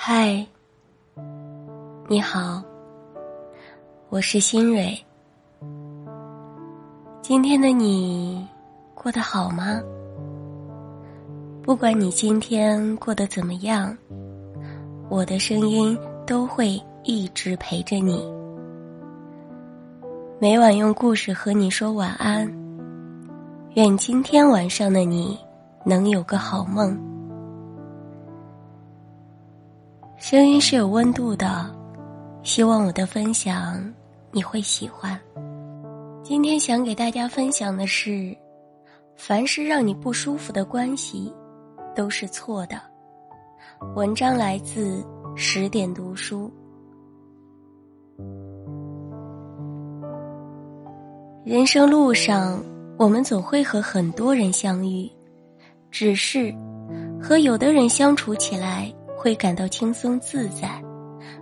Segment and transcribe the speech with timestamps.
[0.00, 0.46] 嗨，
[2.06, 2.62] 你好，
[4.10, 4.96] 我是新蕊。
[7.20, 8.46] 今天的你
[8.94, 9.82] 过得好吗？
[11.64, 13.94] 不管你今天过得怎么样，
[15.08, 18.24] 我的声音都会一直陪着你。
[20.38, 22.46] 每晚用故事和你说晚安。
[23.74, 25.36] 愿今天晚上的你
[25.84, 26.96] 能有个好梦。
[30.20, 31.72] 声音是有温度的，
[32.42, 33.80] 希望我的分享
[34.32, 35.18] 你会喜欢。
[36.24, 38.36] 今天想给大家分享的是，
[39.16, 41.32] 凡是让你不舒服的关系，
[41.94, 42.80] 都是错的。
[43.94, 46.52] 文章来自十点读书。
[51.44, 52.60] 人生路上，
[52.98, 55.08] 我们总会和很多人相遇，
[55.92, 56.52] 只是
[57.22, 58.92] 和有的人相处起来。
[59.18, 60.80] 会感到轻松自在，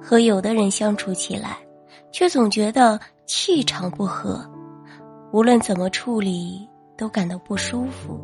[0.00, 1.56] 和有的人相处起来，
[2.12, 4.44] 却总觉得气场不合，
[5.32, 8.20] 无论怎么处理都感到不舒服。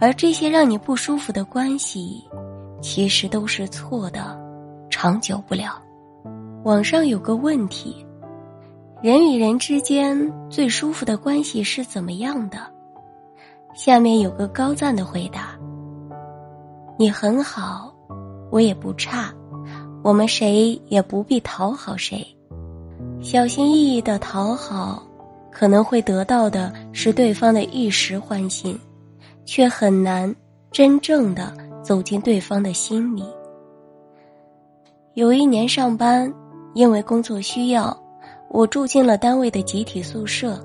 [0.00, 2.24] 而这些让你不舒服的关系，
[2.80, 4.38] 其实都是错的，
[4.88, 5.82] 长久不了。
[6.64, 8.04] 网上有个问题：
[9.02, 12.58] 人与人之间最舒服的关系是怎么样的？
[13.74, 15.58] 下面有个高赞的回答：
[16.98, 17.92] 你很好。
[18.56, 19.34] 我也不差，
[20.02, 22.26] 我们谁也不必讨好谁，
[23.20, 25.06] 小心翼翼的讨好，
[25.52, 28.74] 可能会得到的是对方的一时欢心，
[29.44, 30.34] 却很难
[30.72, 33.24] 真正的走进对方的心里。
[35.12, 36.32] 有一年上班，
[36.72, 37.94] 因为工作需要，
[38.48, 40.58] 我住进了单位的集体宿舍。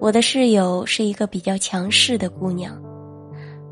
[0.00, 2.74] 我的室友是一个比较强势的姑娘，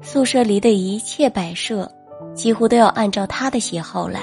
[0.03, 1.91] 宿舍里的一切摆设。
[2.35, 4.21] 几乎都要按照他的喜好来，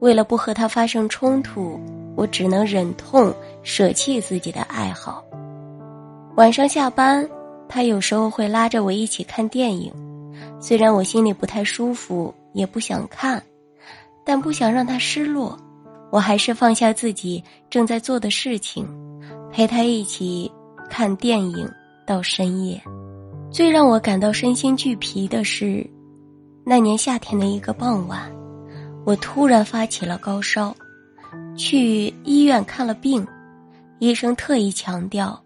[0.00, 1.78] 为了不和他发生冲突，
[2.16, 5.24] 我只能忍痛舍弃自己的爱好。
[6.36, 7.28] 晚上下班，
[7.68, 9.92] 他有时候会拉着我一起看电影，
[10.58, 13.42] 虽然我心里不太舒服，也不想看，
[14.24, 15.56] 但不想让他失落，
[16.10, 18.88] 我还是放下自己正在做的事情，
[19.52, 20.50] 陪他一起
[20.90, 21.70] 看电影
[22.04, 22.80] 到深夜。
[23.50, 25.88] 最让我感到身心俱疲的是。
[26.66, 28.32] 那年夏天的一个傍晚，
[29.04, 30.74] 我突然发起了高烧，
[31.58, 33.26] 去医院看了病，
[33.98, 35.38] 医生特意强调，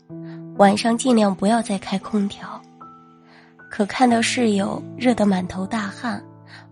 [0.59, 2.49] 晚上尽量不要再开空调。
[3.69, 6.23] 可看到室友热得满头大汗，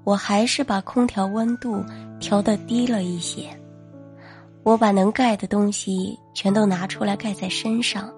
[0.04, 1.84] 我还是把空调温度
[2.20, 3.48] 调得低了一些。
[4.62, 8.08] 我把能盖的东西全都拿出来盖在身上，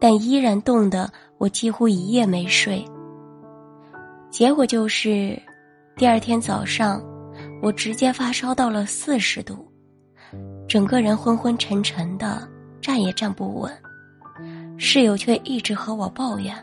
[0.00, 1.08] 但依然冻得
[1.38, 2.84] 我几乎一夜没睡。
[4.28, 5.40] 结果就是。
[5.94, 7.02] 第二天早上，
[7.62, 9.70] 我直接发烧到了四十度，
[10.66, 12.48] 整个人昏昏沉沉的，
[12.80, 13.72] 站也站不稳。
[14.78, 16.56] 室友却一直和我抱怨，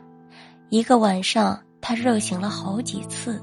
[0.69, 3.41] 一个晚上他热醒了好几次。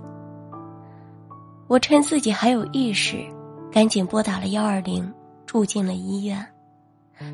[1.69, 3.24] 我趁自己还有意识，
[3.72, 5.10] 赶紧拨打了幺二零，
[5.47, 6.44] 住进了医院。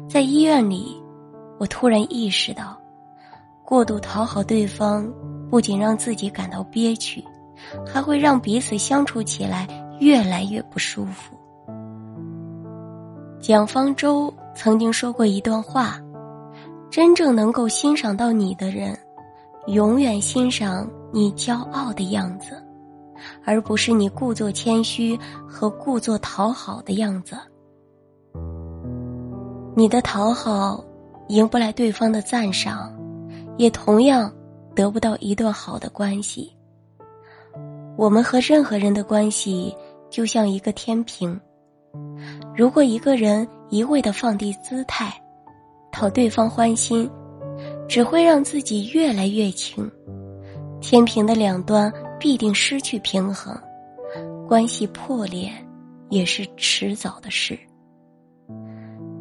[0.08, 1.02] 在医院里，
[1.58, 2.80] 我突然意识到，
[3.64, 5.10] 过度讨好对方，
[5.50, 7.24] 不仅让自己感到憋屈。
[7.86, 9.66] 还会让彼此相处起来
[10.00, 11.36] 越来越不舒服。
[13.40, 15.98] 蒋方舟曾经说过一段话
[16.90, 18.96] ：“真正能够欣赏到你的人，
[19.66, 22.62] 永远欣赏你骄傲的样子，
[23.44, 27.36] 而不是你故作谦虚和故作讨好的样子。
[29.74, 30.84] 你的讨好
[31.28, 32.92] 赢不来对方的赞赏，
[33.56, 34.32] 也同样
[34.74, 36.54] 得不到一段好的关系。”
[37.96, 39.74] 我们和任何人的关系
[40.10, 41.38] 就像一个天平，
[42.56, 45.12] 如果一个人一味的放低姿态，
[45.92, 47.08] 讨对方欢心，
[47.88, 49.90] 只会让自己越来越轻，
[50.80, 53.54] 天平的两端必定失去平衡，
[54.48, 55.50] 关系破裂
[56.08, 57.58] 也是迟早的事。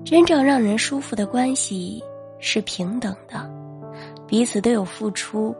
[0.04, 2.02] 真正让人舒服的关系
[2.40, 3.50] 是平等的，
[4.28, 5.56] 彼此都有付出，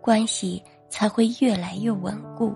[0.00, 0.62] 关系。
[0.94, 2.54] 才会越来越稳固。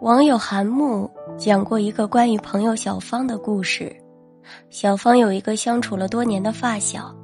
[0.00, 3.94] 网友韩木讲过一个关于朋友小芳的故事。
[4.70, 7.14] 小芳有一个相处了多年的发小，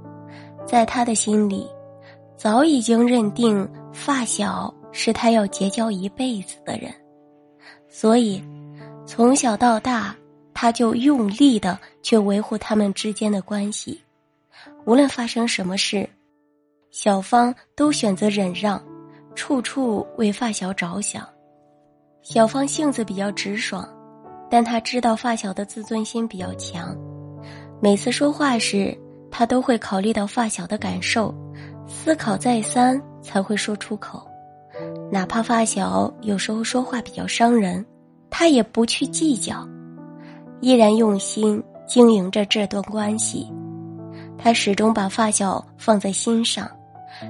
[0.66, 1.66] 在他的心里，
[2.36, 6.92] 早已经认定发小是他要结交一辈子的人，
[7.88, 8.44] 所以
[9.06, 10.14] 从小到大，
[10.52, 13.98] 他就用力的去维护他们之间的关系。
[14.84, 16.06] 无论发生什么事，
[16.90, 18.78] 小芳都选择忍让。
[19.38, 21.24] 处处为发小着想，
[22.22, 23.88] 小芳性子比较直爽，
[24.50, 26.92] 但她知道发小的自尊心比较强，
[27.80, 28.98] 每次说话时，
[29.30, 31.32] 她都会考虑到发小的感受，
[31.86, 34.26] 思考再三才会说出口。
[35.08, 37.86] 哪怕发小有时候说话比较伤人，
[38.28, 39.64] 她也不去计较，
[40.60, 43.48] 依然用心经营着这段关系。
[44.36, 46.68] 她始终把发小放在心上，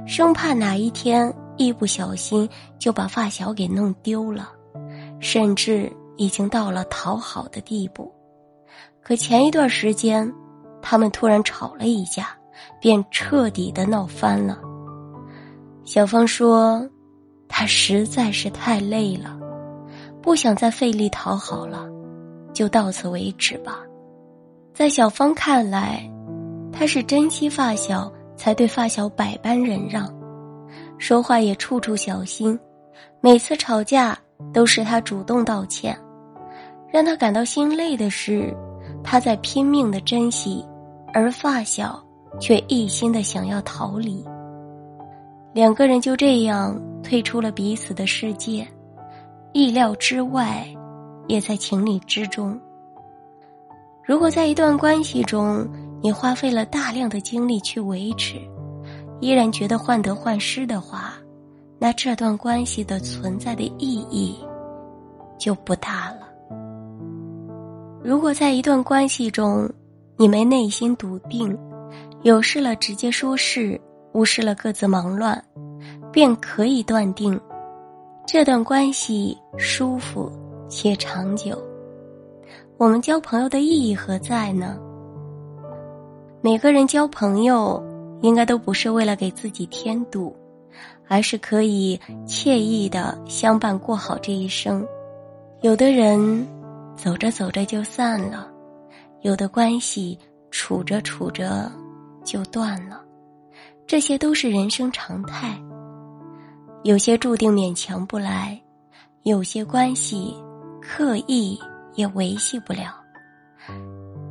[0.07, 1.31] 生怕哪一天。
[1.59, 4.51] 一不小心就把发小给弄丢了，
[5.21, 8.11] 甚至已经到了讨好的地步。
[9.03, 10.33] 可前一段时间，
[10.81, 12.29] 他们突然吵了一架，
[12.81, 14.59] 便彻底的闹翻了。
[15.85, 16.89] 小芳说
[17.49, 19.39] ：“她实在是太累了，
[20.21, 21.89] 不想再费力讨好了，
[22.53, 23.81] 就到此为止吧。”
[24.75, 26.09] 在小芳看来，
[26.73, 30.18] 她是珍惜发小，才对发小百般忍让。
[30.99, 32.59] 说话也处处小心，
[33.21, 34.19] 每次吵架
[34.53, 35.99] 都是他主动道歉。
[36.91, 38.55] 让他感到心累的是，
[39.05, 40.65] 他在拼命的珍惜，
[41.13, 42.03] 而发小
[42.41, 44.25] 却一心的想要逃离。
[45.53, 48.67] 两个人就这样退出了彼此的世界，
[49.53, 50.67] 意料之外，
[51.27, 52.59] 也在情理之中。
[54.05, 55.69] 如果在一段关系中，
[56.03, 58.41] 你花费了大量的精力去维持。
[59.21, 61.15] 依然觉得患得患失的话，
[61.79, 64.39] 那这段关系的存在的意义
[65.39, 66.29] 就不大了。
[68.03, 69.69] 如果在一段关系中，
[70.17, 71.57] 你没内心笃定，
[72.23, 73.81] 有事了直接说事，
[74.13, 75.43] 无视了各自忙乱，
[76.13, 77.39] 便可以断定，
[78.27, 80.31] 这段关系舒服
[80.69, 81.61] 且长久。
[82.77, 84.79] 我们交朋友的意义何在呢？
[86.41, 87.83] 每个人交朋友。
[88.21, 90.35] 应该都不是为了给自己添堵，
[91.07, 94.87] 而是可以惬意的相伴过好这一生。
[95.61, 96.47] 有的人
[96.97, 98.49] 走着走着就散了，
[99.23, 100.19] 有的关系
[100.51, 101.71] 处着处着
[102.25, 103.01] 就断了，
[103.87, 105.59] 这些都是人生常态。
[106.85, 108.61] 有些注定勉强不来，
[109.25, 110.33] 有些关系
[110.81, 111.59] 刻意
[111.95, 112.95] 也维系不了，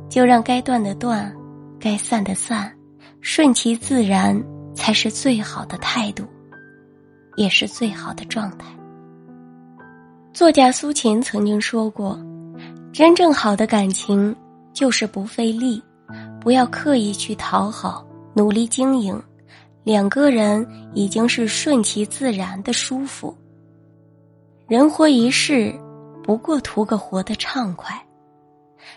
[0.08, 1.34] 就让该断的断，
[1.78, 2.74] 该散的散。
[3.20, 4.40] 顺其自然
[4.74, 6.24] 才是最好的态度，
[7.36, 8.66] 也是最好的状态。
[10.32, 12.18] 作家苏秦曾经说过
[12.92, 14.34] ：“真正好的感情
[14.72, 15.82] 就是不费力，
[16.40, 19.20] 不要刻意去讨好，努力经营，
[19.82, 23.36] 两个人已经是顺其自然的舒服。
[24.68, 25.74] 人活一世，
[26.22, 28.00] 不过图个活得畅快。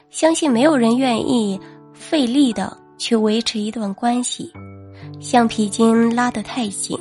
[0.09, 1.59] 相信没有人愿意
[1.91, 4.53] 费力的。”去维持一段关系，
[5.19, 6.95] 橡皮筋拉得太紧，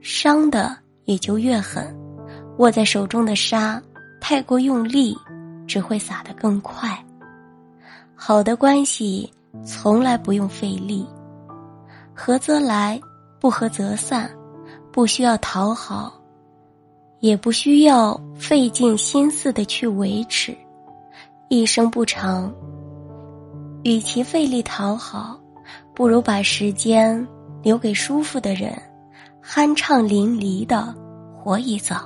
[0.00, 0.76] 伤的
[1.06, 1.92] 也就越狠。
[2.58, 3.82] 握在手中的沙，
[4.20, 5.12] 太过用力，
[5.66, 6.96] 只会洒得更快。
[8.14, 9.28] 好的关系
[9.66, 11.04] 从来不用费力，
[12.14, 13.00] 合则来，
[13.40, 14.30] 不合则散，
[14.92, 16.14] 不需要讨好，
[17.18, 20.56] 也不需要费尽心思的去维持。
[21.48, 22.54] 一生不长。
[23.84, 25.38] 与其费力讨好，
[25.94, 27.26] 不如把时间
[27.62, 28.72] 留给舒服的人，
[29.44, 30.94] 酣畅淋漓的
[31.34, 31.96] 活一遭。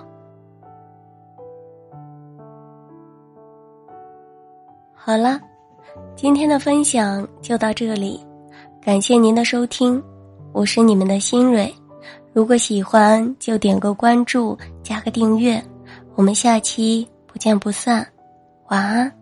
[4.92, 5.40] 好了，
[6.16, 8.20] 今天的分享就到这里，
[8.82, 10.02] 感谢您的收听，
[10.52, 11.72] 我是你们的新蕊。
[12.32, 15.62] 如果喜欢，就点个关注，加个订阅，
[16.16, 18.04] 我们下期不见不散。
[18.68, 19.17] 晚安。